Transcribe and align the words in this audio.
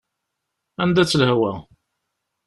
Anda-tt 0.81 1.17
lehwa? 1.19 1.51